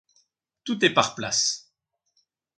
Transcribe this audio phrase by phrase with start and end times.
[0.63, 1.71] Tout est par places.